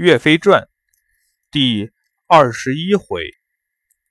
[0.00, 0.68] 岳飞传
[1.50, 1.90] 第
[2.28, 3.32] 二十一回：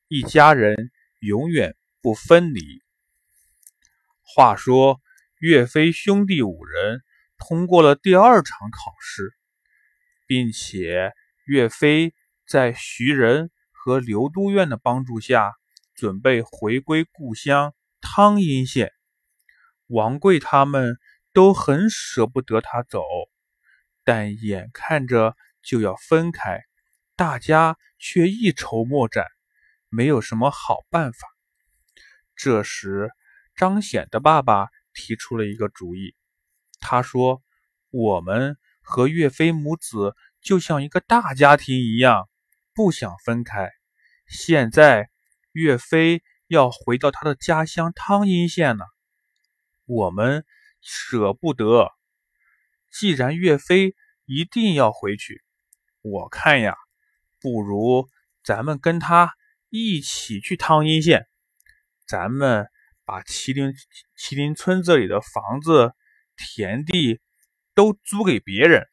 [0.09, 0.75] 一家人
[1.21, 2.83] 永远不分离。
[4.21, 4.99] 话说，
[5.39, 7.03] 岳飞兄弟五人
[7.37, 9.31] 通过了第二场考试，
[10.25, 11.13] 并且
[11.45, 12.13] 岳飞
[12.45, 15.53] 在徐仁和刘都院的帮助下，
[15.95, 18.91] 准备回归故乡汤阴县。
[19.85, 20.97] 王贵他们
[21.31, 23.05] 都很舍不得他走，
[24.03, 25.37] 但眼看着。
[25.67, 26.61] 就要分开，
[27.17, 29.25] 大家却一筹莫展，
[29.89, 31.19] 没有什么好办法。
[32.37, 33.11] 这时，
[33.53, 36.15] 张显的爸爸提出了一个主意。
[36.79, 37.43] 他说
[37.91, 42.29] ：“我们和岳飞母子就像一个大家庭一样，
[42.73, 43.69] 不想分开。
[44.25, 45.09] 现在
[45.51, 48.85] 岳飞要回到他的家乡汤阴县了，
[49.85, 50.45] 我们
[50.79, 51.91] 舍不得。
[52.89, 55.43] 既然岳飞一定要回去。”
[56.11, 56.75] 我看呀，
[57.39, 58.09] 不如
[58.43, 59.33] 咱们跟他
[59.69, 61.27] 一起去汤阴县，
[62.05, 62.67] 咱们
[63.03, 63.73] 把麒麟
[64.17, 65.93] 麒麟村这里的房子、
[66.35, 67.19] 田地
[67.73, 68.87] 都租给别人，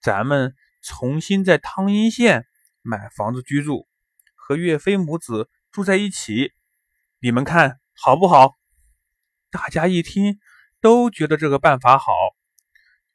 [0.00, 2.46] 咱们重新在汤阴县
[2.82, 3.88] 买房子居住，
[4.34, 6.52] 和岳飞母子住在一起，
[7.20, 8.56] 你们看好不好？
[9.50, 10.38] 大家一听
[10.80, 12.12] 都觉得这个办法好。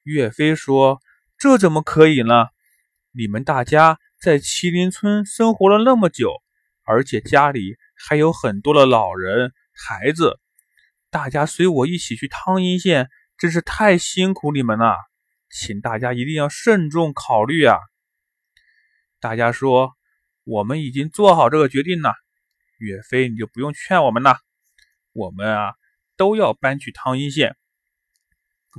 [0.03, 1.01] 岳飞说
[1.37, 2.47] ：“这怎么可以呢？”
[3.17, 6.33] 你们大家在麒麟村生活了那么久，
[6.83, 10.37] 而且家里还有很多的老人、孩子，
[11.09, 14.97] 大家随我一起去汤阴县，真是太辛苦你们了，
[15.49, 17.77] 请大家一定要慎重考虑啊！
[19.21, 19.93] 大家说，
[20.43, 22.13] 我们已经做好这个决定了，
[22.79, 24.39] 岳飞你就不用劝我们了，
[25.13, 25.73] 我们啊
[26.17, 27.55] 都要搬去汤阴县，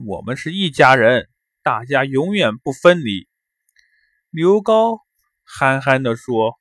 [0.07, 1.31] 我们是一家人，
[1.62, 3.27] 大家永远不分离。
[4.37, 5.01] 刘高
[5.45, 6.61] 憨憨地说：“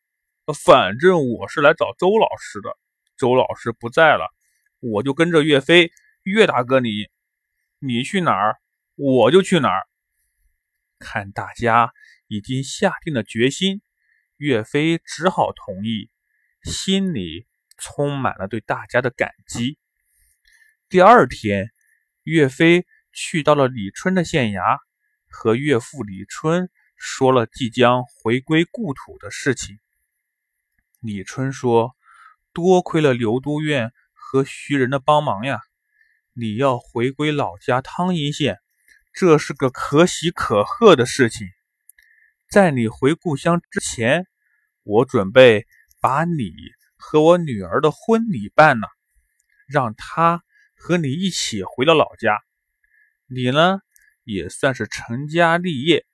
[0.64, 2.70] 反正我是来找周老师的，
[3.18, 4.34] 周老师不在了，
[4.80, 5.91] 我就跟着岳飞。
[6.24, 7.09] 岳大哥，你
[7.80, 8.56] 你去哪儿，
[8.96, 9.86] 我就去哪儿。”
[11.00, 11.91] 看大家
[12.28, 13.81] 已经下定了决心，
[14.38, 16.09] 岳飞只好同意，
[16.63, 17.46] 心里
[17.78, 19.78] 充满了对大家的感激。
[20.88, 21.74] 第二天，
[22.24, 24.78] 岳飞去到了李春的县衙，
[25.28, 26.69] 和岳父李春。
[26.95, 29.79] 说了即将回归故土的事情。
[31.00, 31.95] 李春说
[32.51, 35.59] ：“多亏了刘都院和徐仁的帮忙呀！
[36.33, 38.59] 你要回归老家汤阴县，
[39.13, 41.47] 这是个可喜可贺的事情。
[42.50, 44.25] 在你回故乡之前，
[44.83, 45.67] 我准备
[46.01, 46.53] 把你
[46.97, 48.88] 和我女儿的婚礼办了，
[49.67, 50.44] 让她
[50.75, 52.41] 和你一起回到老家。
[53.27, 53.79] 你呢，
[54.23, 56.06] 也算是成家立业。”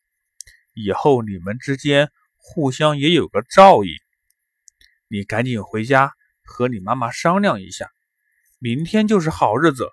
[0.84, 3.92] 以后你们之间互相也有个照应，
[5.08, 7.90] 你赶紧回家和你妈妈商量一下，
[8.60, 9.90] 明天就是好日子，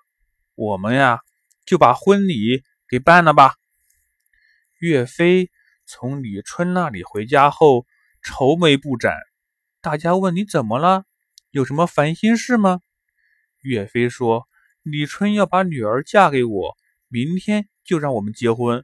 [0.55, 1.19] 我们呀
[1.65, 3.55] 就把婚礼给办了吧。
[4.79, 5.49] 岳飞
[5.85, 7.85] 从李春那里回家后
[8.23, 9.13] 愁眉不展，
[9.81, 11.03] 大家问你怎么了，
[11.51, 12.81] 有什么烦心事吗？
[13.61, 14.47] 岳飞说
[14.81, 16.77] ：“李春要把女儿嫁给我，
[17.09, 18.83] 明天就让我们结婚。”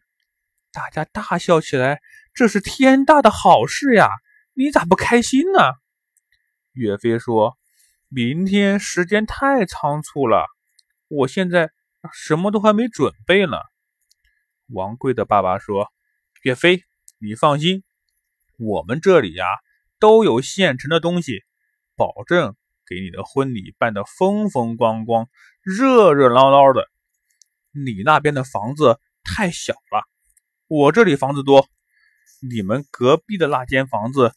[0.76, 2.02] 大家大笑起来，
[2.34, 4.10] 这是天大的好事呀！
[4.54, 5.72] 你咋不开心呢？
[6.74, 7.58] 岳飞说
[8.12, 10.48] ：“明天时间太仓促了，
[11.08, 11.72] 我现在
[12.12, 13.56] 什么都还没准备呢。”
[14.68, 15.94] 王贵的爸爸说
[16.44, 16.84] ：“岳飞，
[17.20, 17.86] 你放心，
[18.58, 19.46] 我们这里呀
[19.98, 21.46] 都有现成的东西，
[21.96, 22.54] 保证
[22.86, 25.30] 给你的婚礼办得风风光光、
[25.62, 26.90] 热热闹闹的。
[27.72, 30.06] 你那边的房子太小了。”
[30.68, 31.70] 我这里房子多，
[32.42, 34.34] 你们隔壁的那间房子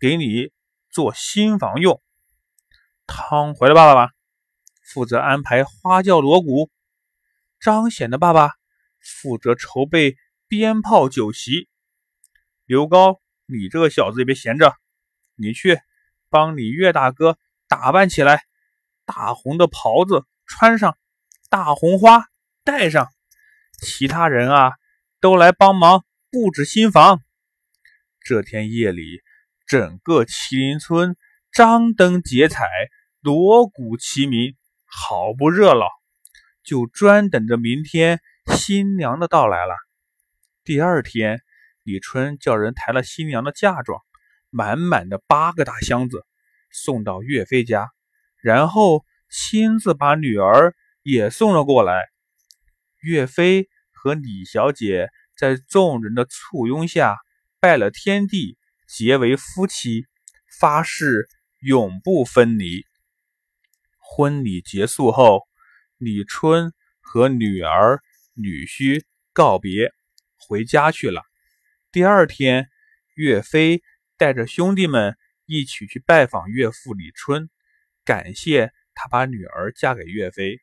[0.00, 0.50] 给你
[0.88, 2.02] 做新房用。
[3.06, 4.12] 汤回来爸爸
[4.82, 6.70] 负责安排花轿锣鼓，
[7.60, 8.52] 张显的爸爸
[9.00, 10.16] 负责筹备
[10.48, 11.68] 鞭炮酒席。
[12.64, 14.74] 刘高，你这个小子也别闲着，
[15.34, 15.78] 你去
[16.30, 17.38] 帮你岳大哥
[17.68, 18.44] 打扮起来，
[19.04, 20.96] 大红的袍子穿上，
[21.50, 22.24] 大红花
[22.64, 23.12] 戴上。
[23.78, 24.72] 其他人啊。
[25.20, 27.22] 都来帮忙布置新房。
[28.20, 29.22] 这天夜里，
[29.66, 31.16] 整个麒麟村
[31.52, 32.66] 张灯结彩，
[33.20, 34.54] 锣鼓齐鸣，
[34.84, 35.86] 好不热闹。
[36.64, 38.20] 就专等着明天
[38.52, 39.74] 新娘的到来了。
[40.64, 41.40] 第二天，
[41.84, 44.02] 李春叫人抬了新娘的嫁妆，
[44.50, 46.26] 满满的八个大箱子，
[46.70, 47.88] 送到岳飞家，
[48.42, 52.08] 然后亲自把女儿也送了过来。
[53.00, 53.68] 岳飞。
[54.06, 57.16] 和李小姐在众人的簇拥下，
[57.58, 58.56] 拜了天地，
[58.86, 60.06] 结为夫妻，
[60.60, 62.84] 发誓永不分离。
[63.98, 65.48] 婚礼结束后，
[65.98, 68.00] 李春和女儿、
[68.34, 69.92] 女婿告别，
[70.36, 71.22] 回家去了。
[71.90, 72.68] 第二天，
[73.16, 73.82] 岳飞
[74.16, 75.16] 带着兄弟们
[75.46, 77.50] 一起去拜访岳父李春，
[78.04, 80.60] 感谢他把女儿嫁给岳飞，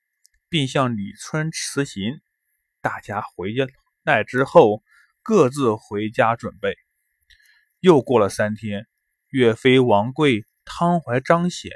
[0.48, 2.22] 并向李春辞行。
[2.84, 3.54] 大家回
[4.04, 4.84] 来之后，
[5.22, 6.76] 各自回家准备。
[7.80, 8.88] 又过了三天，
[9.30, 11.72] 岳飞、王贵、汤怀、张显、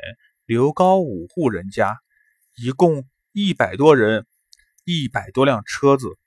[0.46, 1.98] 刘高五户人家，
[2.58, 4.28] 一共一百多人，
[4.84, 6.20] 一百多辆车子，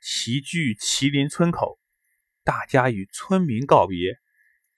[0.00, 1.78] 齐聚麒麟村口。
[2.44, 4.16] 大家与村民告别，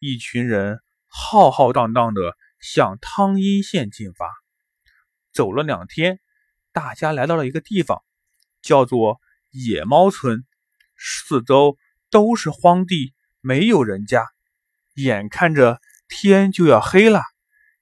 [0.01, 4.29] 一群人浩浩荡荡地向汤阴县进发。
[5.33, 6.19] 走了两天，
[6.73, 8.03] 大家来到了一个地方，
[8.61, 9.21] 叫做。
[9.57, 10.45] 野猫村
[10.99, 11.79] 四周
[12.11, 14.27] 都是荒地，没有人家。
[14.97, 17.23] 眼看着天就要黑了，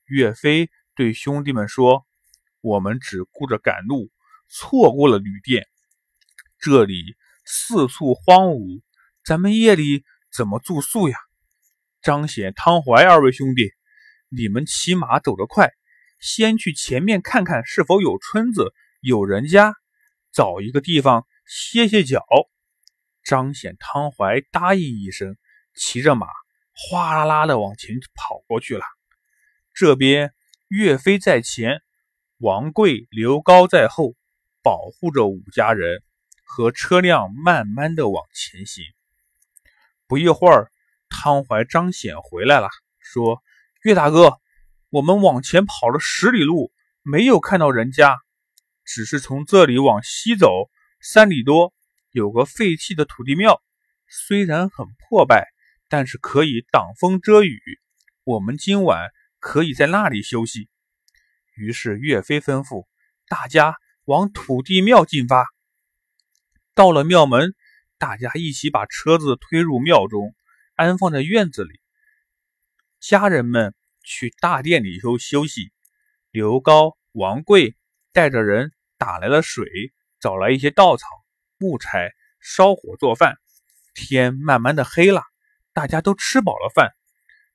[0.04, 2.06] 岳飞对兄弟们说
[2.62, 4.12] ：“我们只顾着赶路，
[4.48, 5.66] 错过了旅店。
[6.60, 8.80] 这里四处荒芜，
[9.24, 11.16] 咱们夜里怎么住宿呀？”
[12.02, 13.72] 张显、汤怀二位兄弟，
[14.28, 15.72] 你们骑马走得快，
[16.20, 19.74] 先去前面看看是否有村子、有人家，
[20.32, 21.26] 找一个地方。
[21.46, 22.24] 歇歇脚，
[23.22, 25.36] 张显、汤怀答应一声，
[25.74, 26.26] 骑着马
[26.72, 28.84] 哗啦啦的往前跑过去了。
[29.74, 30.32] 这边
[30.68, 31.82] 岳飞在前，
[32.38, 34.14] 王贵、刘高在后，
[34.62, 36.02] 保护着武家人
[36.46, 38.84] 和车辆，慢慢的往前行。
[40.06, 40.70] 不一会儿，
[41.08, 42.68] 汤怀、张显回来了，
[42.98, 43.42] 说
[43.84, 44.38] ：“岳大哥，
[44.88, 48.16] 我们往前跑了十里路，没有看到人家，
[48.84, 50.70] 只是从这里往西走。”
[51.06, 51.74] 三里多
[52.12, 53.62] 有个废弃的土地庙，
[54.08, 55.52] 虽然很破败，
[55.86, 57.60] 但是可以挡风遮雨。
[58.24, 60.70] 我们今晚可以在那里休息。
[61.56, 62.86] 于是岳飞吩咐
[63.28, 65.44] 大家往土地庙进发。
[66.74, 67.54] 到了庙门，
[67.98, 70.34] 大家一起把车子推入庙中，
[70.74, 71.82] 安放在院子里。
[72.98, 75.70] 家人们去大殿里头休息。
[76.30, 77.76] 刘高、王贵
[78.14, 79.92] 带着人打来了水。
[80.24, 81.06] 找来一些稻草、
[81.58, 83.36] 木柴，烧火做饭。
[83.92, 85.22] 天慢慢的黑了，
[85.74, 86.92] 大家都吃饱了饭。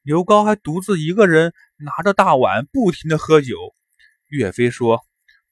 [0.03, 3.55] 刘高还独自一个人拿着大碗，不停的喝酒。
[4.27, 5.01] 岳飞说：“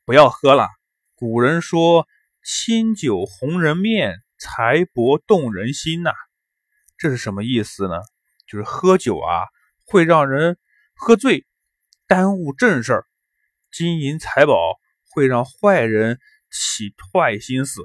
[0.06, 0.68] 不要喝了，
[1.16, 2.08] 古人说
[2.46, 6.12] ‘清酒红人面，财帛动人心’呐，
[7.00, 7.96] 这是什么意思呢？
[8.46, 9.48] 就是喝酒啊，
[9.88, 10.60] 会让人
[10.94, 11.48] 喝醉，
[12.06, 13.02] 耽误正事儿；
[13.72, 14.54] 金银财宝
[15.10, 16.20] 会让坏人。”
[16.52, 17.82] 起坏心思，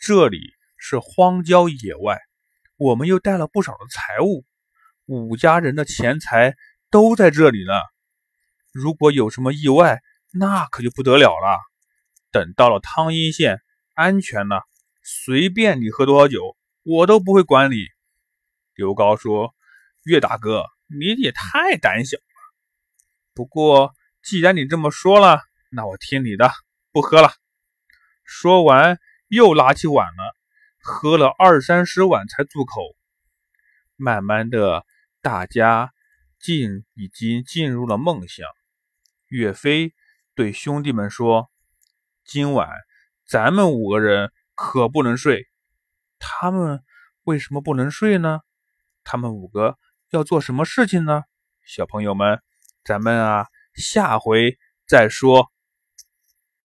[0.00, 2.20] 这里是荒郊野外，
[2.76, 4.44] 我们又带了不少的财物，
[5.06, 6.56] 武家人的钱财
[6.90, 7.72] 都在这里呢。
[8.72, 10.02] 如果有什么意外，
[10.32, 11.58] 那可就不得了了。
[12.30, 13.62] 等到了汤阴县，
[13.94, 14.64] 安全了，
[15.02, 17.76] 随便你喝多少酒，我都不会管你。
[18.74, 19.54] 刘高说
[20.04, 22.22] ：“岳大哥，你也太胆小了。
[23.32, 25.40] 不过既然你这么说了，
[25.70, 26.52] 那我听你的，
[26.92, 27.32] 不喝了。”
[28.26, 30.36] 说完，又拿起碗了，
[30.82, 32.82] 喝了二三十碗才住口。
[33.94, 34.84] 慢慢的，
[35.22, 35.92] 大家
[36.40, 38.46] 竟已经进入了梦乡。
[39.28, 39.94] 岳飞
[40.34, 41.48] 对兄弟们说
[42.26, 42.68] ：“今晚
[43.24, 45.46] 咱们五个人可不能睡。
[46.18, 46.82] 他们
[47.22, 48.40] 为什么不能睡呢？
[49.04, 49.78] 他们五个
[50.10, 51.22] 要做什么事情呢？
[51.64, 52.42] 小朋友们，
[52.84, 55.50] 咱们啊，下回再说。”